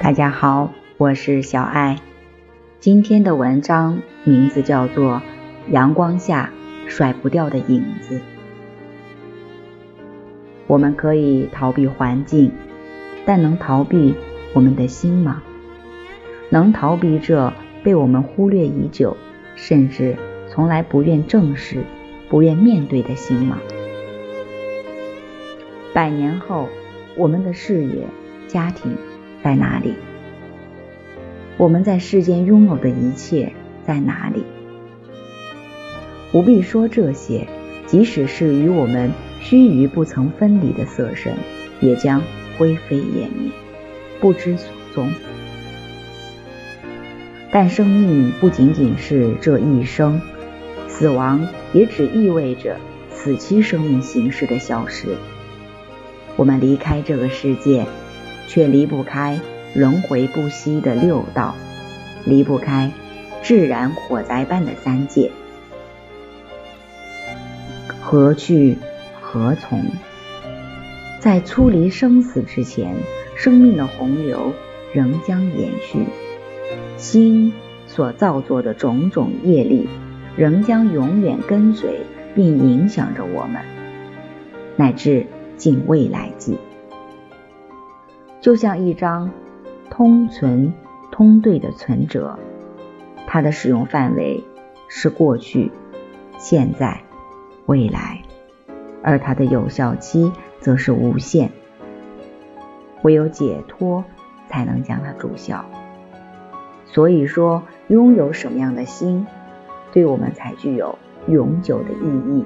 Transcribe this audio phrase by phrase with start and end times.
[0.00, 1.96] 大家好，我是小爱。
[2.78, 5.20] 今天的文章名字叫做
[5.72, 6.50] 《阳光下
[6.86, 8.18] 甩不掉的影子》。
[10.68, 12.52] 我们可以逃避环境，
[13.26, 14.14] 但能逃避
[14.54, 15.42] 我们的心吗？
[16.48, 19.16] 能逃避这被我们忽略已久，
[19.56, 20.16] 甚至
[20.48, 21.82] 从来不愿正视、
[22.30, 23.58] 不愿面对的心吗？
[25.92, 26.68] 百年后，
[27.16, 28.06] 我们的事业、
[28.46, 28.96] 家庭。
[29.42, 29.94] 在哪里？
[31.56, 33.52] 我们在世间拥有的一切
[33.86, 34.44] 在哪里？
[36.30, 37.48] 不必说这些，
[37.86, 41.34] 即使是与我们须臾不曾分离的色身，
[41.80, 42.22] 也将
[42.56, 43.50] 灰飞烟灭，
[44.20, 45.10] 不知所踪。
[47.50, 50.20] 但生命不仅仅是这一生，
[50.86, 52.76] 死亡也只意味着
[53.10, 55.16] 此期生命形式的消失。
[56.36, 57.86] 我们离开这个世界。
[58.48, 59.38] 却离不开
[59.74, 61.54] 轮回不息的六道，
[62.24, 62.90] 离不开
[63.42, 65.30] 自然火灾般的三界。
[68.00, 68.78] 何去
[69.20, 69.84] 何从？
[71.20, 72.94] 在出离生死之前，
[73.36, 74.52] 生命的洪流
[74.92, 76.06] 仍将延续，
[76.96, 77.52] 心
[77.86, 79.88] 所造作的种种业力
[80.36, 82.00] 仍将永远跟随
[82.34, 83.60] 并影响着我们，
[84.76, 85.26] 乃至
[85.56, 86.56] 尽未来际。
[88.40, 89.30] 就像一张
[89.90, 90.72] 通存
[91.10, 92.38] 通兑的存折，
[93.26, 94.44] 它的使用范围
[94.88, 95.72] 是过去、
[96.38, 97.00] 现在、
[97.66, 98.22] 未来，
[99.02, 101.50] 而它的有效期则是无限。
[103.02, 104.04] 唯有解脱
[104.48, 105.64] 才能将它注销。
[106.86, 109.26] 所以说，拥有什么样的心，
[109.92, 112.44] 对我们才具有永久的意义。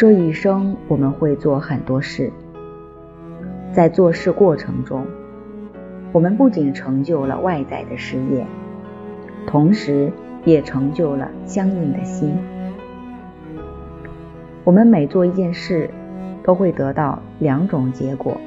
[0.00, 2.32] 这一生我们会做很多事，
[3.70, 5.04] 在做事过程中，
[6.10, 8.46] 我们不仅成就了外在的事业，
[9.46, 10.10] 同时
[10.46, 12.34] 也成就了相应的心。
[14.64, 15.90] 我们每做一件事，
[16.42, 18.40] 都会得到两种结果：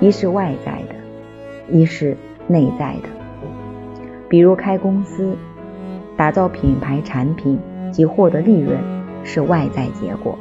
[0.00, 2.14] 一是外在的，一是
[2.46, 3.08] 内在的。
[4.28, 5.34] 比如开公司、
[6.14, 7.58] 打造品牌产品
[7.90, 8.99] 及获得利润。
[9.24, 10.38] 是外在结果，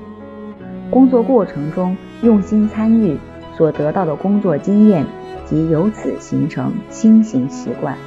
[0.90, 3.18] 工作过程中用心参与
[3.58, 5.06] 所得到的工作经验
[5.46, 7.98] 及由此形成新型习惯，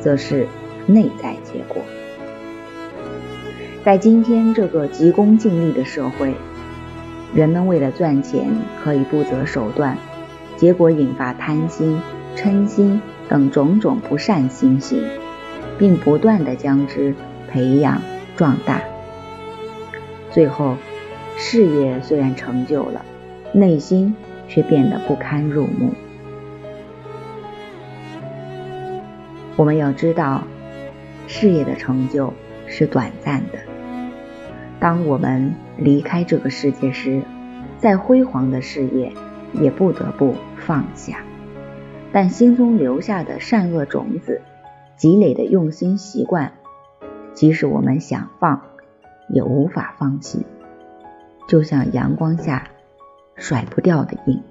[0.00, 0.46] 则是
[0.86, 1.82] 内在结果。
[3.84, 6.34] 在今天这个急功近利的社会，
[7.34, 8.48] 人们为了赚钱
[8.82, 9.96] 可以不择手段，
[10.56, 11.98] 结果引发贪心、
[12.36, 15.02] 嗔心等种种不善心行，
[15.78, 17.14] 并不断的将之
[17.48, 18.02] 培养
[18.36, 18.82] 壮大。
[20.38, 20.76] 最后，
[21.36, 23.04] 事业虽然成就了，
[23.52, 24.14] 内心
[24.46, 25.90] 却变得不堪入目。
[29.56, 30.44] 我们要知道，
[31.26, 32.32] 事业的成就
[32.68, 33.58] 是短暂的。
[34.78, 37.22] 当我们离开这个世界时，
[37.78, 39.12] 再辉煌的事业
[39.54, 41.18] 也不得不放下。
[42.12, 44.40] 但心中留下的善恶种子，
[44.94, 46.52] 积累的用心习惯，
[47.34, 48.67] 即使我们想放。
[49.28, 50.46] 也无法放弃，
[51.48, 52.68] 就像阳光下
[53.36, 54.42] 甩不掉的影。